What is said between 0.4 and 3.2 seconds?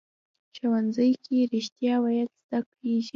ښوونځی کې رښتیا ویل زده کېږي